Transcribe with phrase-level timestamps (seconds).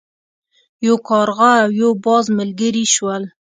[0.85, 3.23] یو کارغه او یو باز ملګري شول.